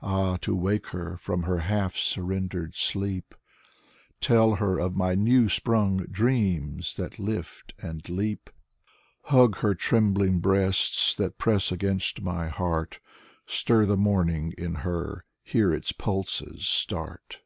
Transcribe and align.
Ah, 0.00 0.38
to 0.38 0.56
wake 0.56 0.86
her 0.86 1.18
from 1.18 1.42
her 1.42 1.58
half 1.58 1.94
surrendered 1.94 2.74
sleep, 2.74 3.34
Tell 4.18 4.54
her 4.54 4.78
of 4.80 4.96
my 4.96 5.14
new 5.14 5.50
sprung 5.50 6.06
dreams, 6.06 6.96
that 6.96 7.18
lift 7.18 7.74
and 7.78 8.08
leap, 8.08 8.48
Hug 9.24 9.58
her 9.58 9.74
trembling 9.74 10.40
breasts 10.40 11.14
that 11.16 11.36
press 11.36 11.70
against 11.70 12.22
my 12.22 12.48
heart, 12.48 12.98
Stir 13.44 13.84
the 13.84 13.98
morning 13.98 14.54
in 14.56 14.76
her, 14.76 15.26
hear 15.42 15.74
its 15.74 15.92
pulses 15.92 16.66
start. 16.66 17.42